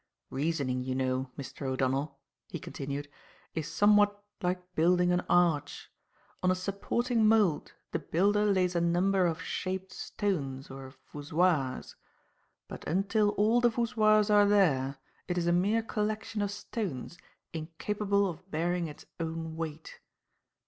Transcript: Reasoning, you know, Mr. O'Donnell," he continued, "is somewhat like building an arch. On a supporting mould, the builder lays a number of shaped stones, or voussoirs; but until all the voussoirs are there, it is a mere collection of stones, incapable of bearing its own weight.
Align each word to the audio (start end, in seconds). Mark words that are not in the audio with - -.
Reasoning, 0.31 0.83
you 0.83 0.95
know, 0.95 1.29
Mr. 1.37 1.67
O'Donnell," 1.67 2.17
he 2.47 2.57
continued, 2.57 3.07
"is 3.53 3.67
somewhat 3.67 4.23
like 4.41 4.73
building 4.73 5.11
an 5.11 5.21
arch. 5.29 5.91
On 6.41 6.49
a 6.49 6.55
supporting 6.55 7.27
mould, 7.27 7.73
the 7.91 7.99
builder 7.99 8.47
lays 8.47 8.75
a 8.75 8.81
number 8.81 9.27
of 9.27 9.43
shaped 9.43 9.93
stones, 9.93 10.71
or 10.71 10.95
voussoirs; 11.13 11.93
but 12.67 12.83
until 12.87 13.29
all 13.37 13.61
the 13.61 13.69
voussoirs 13.69 14.31
are 14.31 14.47
there, 14.47 14.97
it 15.27 15.37
is 15.37 15.45
a 15.45 15.51
mere 15.51 15.83
collection 15.83 16.41
of 16.41 16.49
stones, 16.49 17.19
incapable 17.53 18.27
of 18.27 18.49
bearing 18.49 18.87
its 18.87 19.05
own 19.19 19.55
weight. 19.55 19.99